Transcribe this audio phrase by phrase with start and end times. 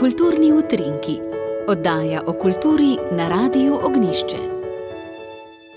[0.00, 1.18] Kulturni utrinki,
[1.68, 4.36] oddaja o kulturi na Radiu Ognišče.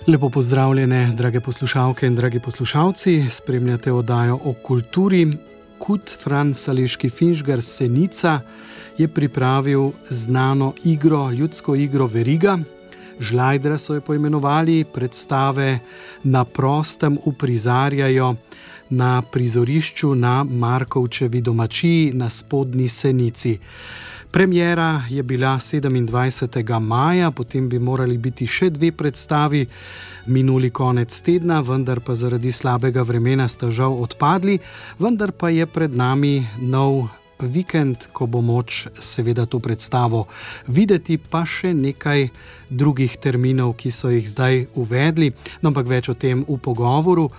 [0.07, 3.25] Lepo pozdravljene, drage poslušalke in dragi poslušalci.
[3.29, 5.27] Spremljate oddajo o kulturi.
[5.77, 8.39] Kut Fran Saleški Finžgar Senica
[8.97, 12.57] je pripravil znano igro, ljudsko igro Veriga.
[13.19, 15.79] Žlajdra so jo poimenovali, predstave
[16.23, 18.35] na prostem uprizarjajo
[18.89, 23.59] na prizorišču na Markovčevi domačiji na spodnji Senici.
[24.33, 26.79] Premjera je bila 27.
[26.79, 29.67] maja, potem bi morali biti še dve predstavi,
[30.25, 34.57] minuli konec tedna, vendar pa zaradi slabega vremena sta žal odpadli,
[34.97, 37.11] vendar pa je pred nami nov
[37.45, 40.25] vikend, ko bo moč seveda to predstavo
[40.65, 42.31] videti, pa še nekaj
[42.73, 45.29] drugih terminov, ki so jih zdaj uvedli,
[45.61, 47.29] no, ampak več o tem v pogovoru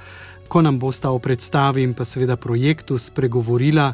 [0.54, 3.88] ko nam bosta o predstavi in pa seveda projektu spregovorila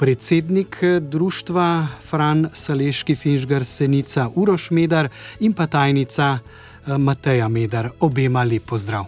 [0.00, 7.90] predsednik društva Fran Saleški Finžgar Senica Uroš Medar in pa tajnica eh, Mateja Medar.
[8.00, 9.04] Obema lep pozdrav.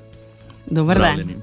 [0.67, 1.41] Dobar dan.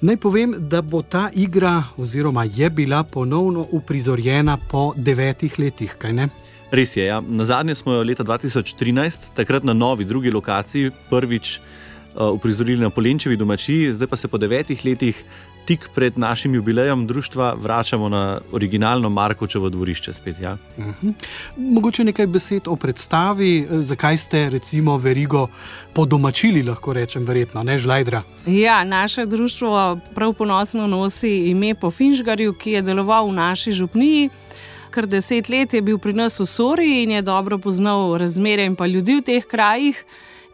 [0.00, 6.12] Naj povem, da bo ta igra, oziroma je bila ponovno uprizorjena po devetih letih, kaj
[6.12, 6.28] ne?
[6.70, 7.06] Res je.
[7.06, 7.20] Ja.
[7.20, 11.60] Na zadnje smo jo leta 2013, takrat na novi, drugi lokaciji, prvič
[12.28, 15.24] uprizorili na Polenčevi domačiji, zdaj pa se po devetih letih,
[15.64, 20.12] tik pred našim jubilejem društva, vračamo na originalno Markočevo dvorišče.
[20.12, 20.56] Spet, ja.
[20.76, 20.90] uh mhm.
[21.02, 21.12] -huh.
[21.56, 25.48] Mogoče nekaj besed o predstavi, zakaj ste recimo verigo
[25.92, 28.22] podomačili, lahko rečem, verjetno, ne žlajdra.
[28.46, 34.30] Ja, naše društvo prav ponosno nosi ime po Finžgarju, ki je deloval v naši župniji.
[34.90, 38.76] Ker deset let je bil pri nas v Sori in je dobro poznal razmere in
[38.76, 40.04] pa ljudi v teh krajih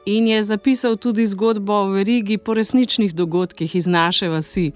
[0.06, 4.72] in je zapisal tudi zgodbo o verigi po resničnih dogodkih iz naše vasi,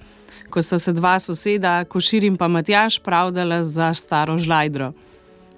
[0.50, 4.92] ko sta se dva soseda, Košir in pa Matjaš, pravdala za staro žlajdro.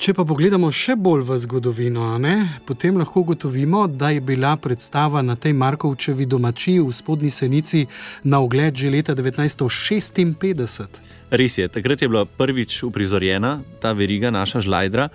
[0.03, 5.23] Če pa pogledamo še bolj v zgodovino, ne, potem lahko ugotovimo, da je bila predstava
[5.23, 7.87] na tej Markovčevi domačiji v spodnji Senici
[8.25, 11.01] na ogled že leta 1956.
[11.31, 15.09] Res je, takrat je bila prvič uprizorjena ta veriga, naša žlajdra,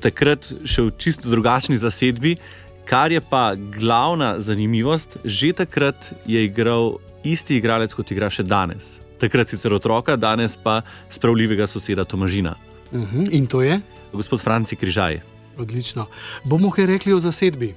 [0.00, 2.36] takrat še v čisto drugačni zasedbi.
[2.86, 9.00] Kar je pa glavna zanimivost, že takrat je igral isti igralec, kot igra še danes.
[9.18, 12.54] Takrat sicer otroka, danes pa spravljivega soseda Tomažina.
[12.92, 13.28] Uh mhm, -huh.
[13.32, 13.80] In to je?
[14.12, 15.20] Gospod Franci Križaj.
[15.58, 16.06] Odlično.
[16.44, 17.74] Bomo kaj rekli o zasedbi?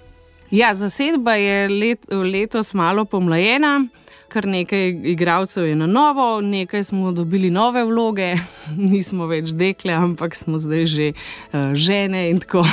[0.51, 3.89] Ja, zasedba je let, letos malo pomlajena
[4.29, 8.35] kar nekaj igralcev je na novo, nekaj smo dobili nove vloge,
[8.91, 12.63] nismo več dekle, ampak smo zdaj že uh, žene in tako.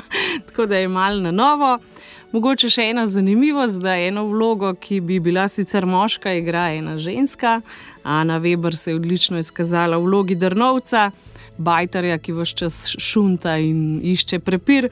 [0.48, 1.78] tako da je malo na novo.
[2.32, 7.60] Mogoče še ena zanimivost, da eno vlogo, ki bi bila sicer moška, igra ena ženska.
[8.02, 11.10] Ana Weber se je odlično izkazala v vlogi Drnovca,
[11.56, 14.90] bajtarja, ki vse čas šunta in išče prepir.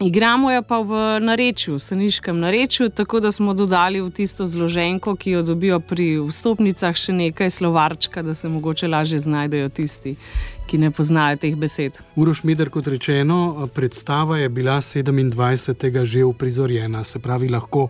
[0.00, 5.30] Igramo jo pa v narečju, seniškem narečju, tako da smo dodali v tisto zloženko, ki
[5.30, 10.14] jo dobijo pri vstopnicah, še nekaj slovarčka, da se mogoče lažje znajdejo tisti,
[10.70, 11.98] ki ne poznajo teh besed.
[12.14, 16.04] Uroš Meder, kot rečeno, predstava je bila 27.
[16.04, 17.88] že uprizorjena, se pravi, lahko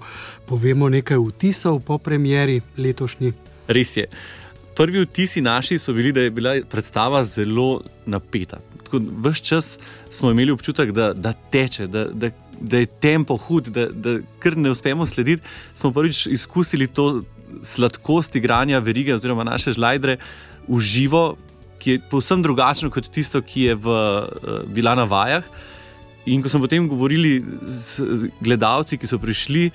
[0.48, 3.32] povemo nekaj vtisov po premjeri letošnji.
[3.68, 4.08] Res je.
[4.76, 8.64] Prvi vtisi naši so bili, da je bila predstava zelo napeta
[8.96, 9.78] vse čas
[10.10, 14.56] smo imeli občutek, da, da teče, da, da, da je tempo hud, da, da kar
[14.56, 15.42] ne uspemo slediti.
[15.74, 17.22] Smo prvič izkusili to
[17.62, 20.16] sladkost igranja verige oziroma naše žlajdre
[20.68, 21.36] v živo,
[21.78, 25.44] ki je povsem drugačno kot tisto, ki je v, uh, bila na vajah.
[26.26, 29.70] In ko smo potem govorili z gledalci, ki so prišli,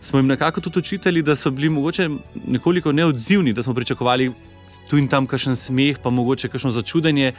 [0.00, 2.08] smo jim nekako tudi učitali, da so bili mogoče
[2.46, 4.30] nekoliko neodzivni, da smo pričakovali
[4.90, 7.32] tu in tam kakšen smeh, pa mogoče kakšno začudenje.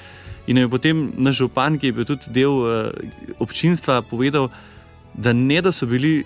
[0.47, 2.90] In je potem naš župan, ki je bil tudi del uh,
[3.40, 4.50] občinstva, povedal,
[5.13, 6.24] da ne da so bili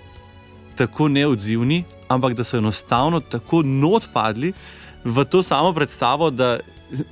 [0.76, 4.54] tako neodzivni, ampak da so enostavno tako notpadli
[5.06, 6.58] v to samo predstavo, da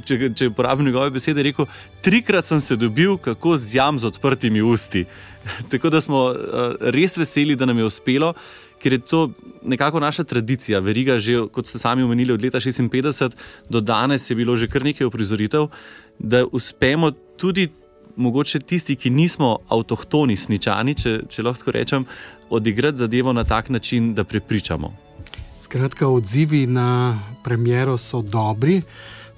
[0.06, 1.68] če, če uporabim njegove besede, rekel,
[2.06, 5.06] trikrat sem se dobil, kako z jam z odprtimi usti.
[5.72, 8.34] tako da smo uh, res veseli, da nam je uspelo.
[8.84, 9.20] Ker je to
[9.64, 13.38] nekako naša tradicija, veriga, že kot ste sami omenili, od leta 56
[13.70, 15.70] do danes je bilo že kar nekaj uprizoritev,
[16.20, 17.70] da uspemo tudi,
[18.16, 22.06] mogoče tisti, ki nismo avtohtoni sničani, če, če lahko rečem,
[22.50, 24.94] odigrati zadevo na tak način, da prepričamo.
[25.60, 28.82] Skratka, odzivi na premjero so dobri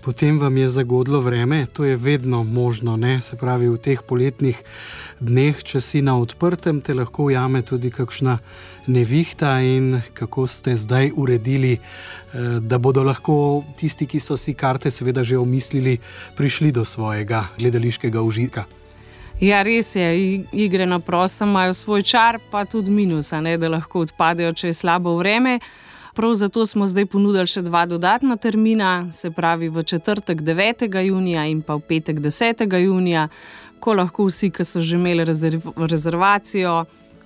[0.06, 3.22] potem vam je zagodlo vreme, to je vedno možno, ne?
[3.22, 4.62] se pravi v teh poletnih
[5.20, 8.38] dneh, če si na odprtem, te lahko ujame tudi kakšna
[8.86, 14.92] nevihta in kako ste zdaj uredili, eh, da bodo lahko tisti, ki so si karte
[14.94, 15.98] seveda že omislili,
[16.38, 18.66] prišli do svojega gledališkega užitka.
[19.42, 24.06] Ja, res je, igre na prostem imajo svoj čar, pa tudi minus, ne, da lahko
[24.06, 25.60] odpadejo, če je slabo vreme.
[26.16, 30.86] Prav zato smo zdaj ponudili še dva dodatna termina, se pravi v četrtek 9.
[31.04, 32.64] junija in pa v petek 10.
[32.80, 33.28] junija,
[33.80, 36.86] ko lahko vsi, ki so že imeli rezerv rezervacijo,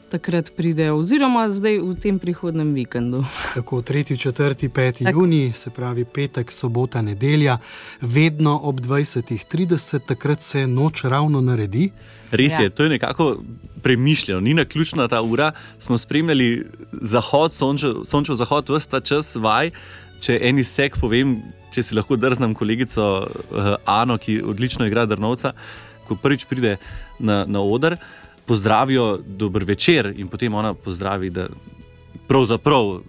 [0.10, 3.22] takrat pridejo, oziroma zdaj v tem prihodnem vikendu.
[3.54, 5.04] Tako 3., 4., 5.
[5.12, 7.58] juni, se pravi petek, sobota, nedelja,
[8.02, 11.92] vedno ob 20:30, takrat se noč ravno naredi.
[12.32, 12.64] Res ja.
[12.64, 13.38] je, to je nekako
[13.82, 15.52] premišljeno, ni na ključna ta ura.
[15.80, 16.66] Smo spremljali
[17.02, 17.54] zahod,
[18.06, 19.72] sončev zahod, vse ta čas vaj.
[20.20, 21.38] Če eni sek povem,
[21.74, 25.54] če si lahko drznem kolegico uh, Ano, ki odlično igra Drnovca,
[26.08, 26.78] ko prvič pride
[27.20, 27.96] na, na oder,
[28.50, 31.48] pozdravijo dober večer in potem ona pozdravi, da
[32.28, 33.04] pravzaprav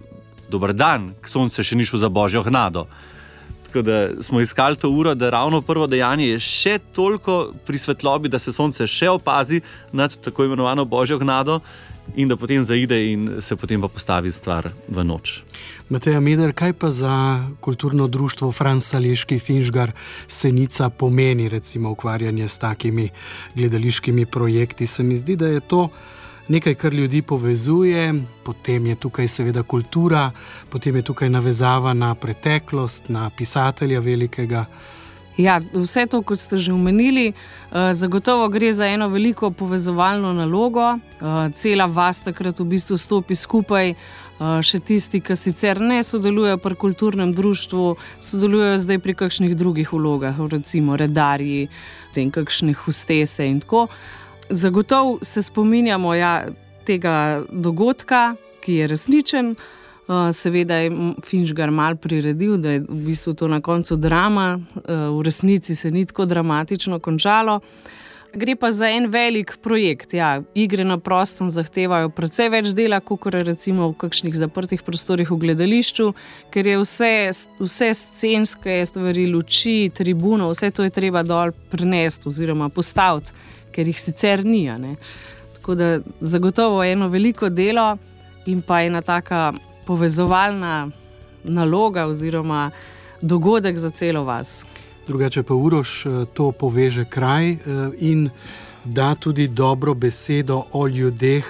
[0.49, 2.85] dober dan, k soncu še ni šlo za božjo gnado.
[3.71, 8.27] Tako da smo iskali to uro, da ravno prvo dejanje je še toliko pri svetlobi,
[8.27, 9.61] da se sonce še opazi
[9.95, 11.61] nad tako imenovano božjo gnado.
[12.19, 15.37] In da potem zaide, in se potem pa postavi stvar v noč.
[15.87, 17.15] Matej Meder, kaj pa za
[17.63, 19.93] kulturno društvo Fransaleški Finžgar
[20.27, 23.09] Senica pomeni, recimo, ukvarjanje s takimi
[23.55, 24.87] gledališkimi projekti?
[24.87, 25.87] Se mi zdi, da je to
[26.51, 28.13] nekaj, kar ljudi povezuje,
[28.43, 30.31] potem je tukaj seveda kultura,
[30.69, 34.65] potem je tukaj navezava na preteklost, na pisatelja velikega.
[35.37, 40.99] Ja, vse to, kot ste že omenili, eh, zagotovo gre za eno veliko povezovalno nalogo.
[40.99, 46.57] Eh, cela vas takrat v bistvu stopi skupaj, eh, še tisti, ki sicer ne sodelujejo
[46.57, 51.69] pri kulturnem društvu, sodelujejo zdaj pri kakšnih drugih vlogah, recimo redarji,
[52.13, 53.87] tem kakšnih hustese in tako
[54.51, 56.45] zagotovo se spominjamo ja,
[56.85, 59.55] tega dogodka, ki je resničen.
[60.07, 60.91] Uh, seveda je
[61.23, 64.83] Finžgar mal priredil, da je v bistvu to na koncu drama, uh,
[65.17, 67.61] v resnici se ni tako dramatično končalo.
[68.33, 70.13] Gre pa za en velik projekt.
[70.13, 75.37] Ja, igre na prostem zahtevajo precej več dela, kot recimo v kakšnih zaprtih prostorih v
[75.41, 76.13] gledališču,
[76.51, 77.13] ker je vse,
[77.59, 83.35] vse scenske stvari, luči, tribuno, vse to je treba dol prenesti oziroma postaviti
[83.71, 84.69] ker jih sicer ni.
[85.53, 87.97] Tako da zagotovo je eno veliko delo
[88.45, 89.53] in pa ena taka
[89.85, 90.89] povezovalna
[91.43, 92.71] naloga oziroma
[93.21, 94.65] dogodek za celo vas.
[95.07, 97.57] Drugače pa urož eh, to poveže kraj eh,
[97.99, 98.29] in
[98.85, 101.45] da tudi dobro besedo o ljudeh,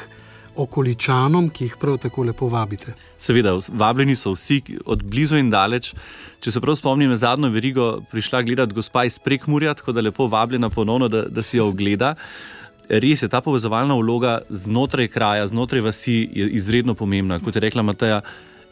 [0.56, 2.94] okoličanom, ki jih prav tako lepo vabite.
[3.20, 5.94] Seveda, vabljeni so vsi od blizu in daleč.
[6.42, 10.28] Če se prav spomnim, na zadnjo verigo prišla gledati gospa iz Prekmurja, tako da lepo
[10.28, 12.16] vabljena ponovno, da, da si jo ogleda.
[12.90, 17.40] Res je, ta povezovalna vloga znotraj kraja, znotraj vasi je izredno pomembna.
[17.40, 18.22] Kot je rekla Mateja,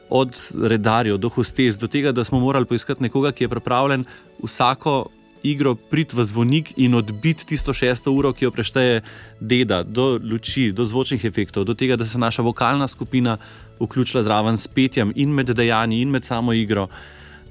[0.09, 4.05] od redarjev do hostes, do tega, da smo morali poiskati nekoga, ki je pripravljen
[4.43, 5.05] vsako
[5.43, 9.01] igro priti v zvonik in odbiti tisto šesto uro, ki jo prešteje
[9.39, 13.37] deda, do luči, do zvočnih efektov, do tega, da se naša vokalna skupina
[13.79, 16.87] vključila zraven s petjem in med dejanji in med samo igro,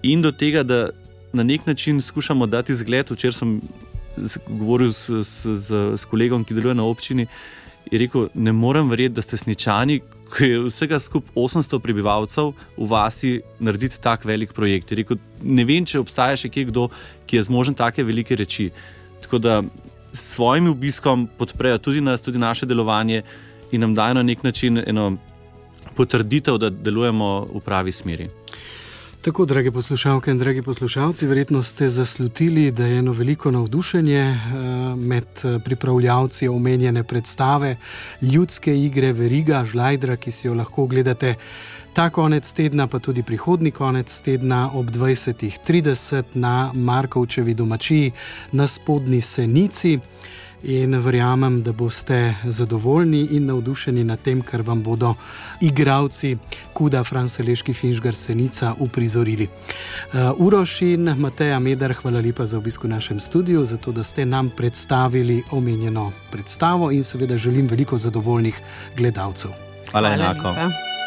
[0.02, 0.88] in do tega, da
[1.32, 3.10] na nek način skušamo dati zgled.
[3.10, 3.60] Včeraj sem
[4.48, 7.26] govoril s, s, s, s kolegom, ki deluje na občini.
[7.90, 10.00] Je rekel, ne morem verjeti, da ste sničani,
[10.34, 14.92] ki je vsega skupaj 800 prebivalcev v vasi, narediti tako velik projekt.
[14.92, 16.88] Rekel, ne vem, če obstaja še kdo,
[17.26, 18.70] ki je zmožen take velike reči.
[19.24, 19.62] Tako da
[20.12, 23.22] s svojim obiskom podprejo tudi nas, tudi naše delovanje
[23.72, 25.16] in nam dajo na nek način eno
[25.96, 28.28] potrditev, da delujemo v pravi smeri.
[29.22, 34.38] Tako, drage poslušalke in dragi poslušalci, verjetno ste zaslutili, da je eno veliko navdušenje eh,
[34.96, 37.76] med eh, pripravljavci omenjene predstave
[38.22, 41.34] ljudske igre Veriga Žlajdra, ki si jo lahko gledate
[41.94, 48.12] ta konec tedna, pa tudi prihodni konec tedna ob 20.30 na Markovčevi domačiji
[48.52, 49.98] na spodnji Senici
[50.62, 55.14] in verjamem, da boste zadovoljni in navdušeni nad tem, kar vam bodo
[55.60, 56.36] igravci
[56.72, 59.48] Kuda, Franceleški Finžgar Senica uprizorili.
[59.48, 64.04] Uh, Uroš in Mateja Medar, hvala lepa za obisk v našem studiu, za to, da
[64.04, 68.60] ste nam predstavili omenjeno predstavo in seveda želim veliko zadovoljnih
[68.96, 69.50] gledalcev.
[69.90, 70.52] Hvala enako.
[70.52, 70.97] Hvala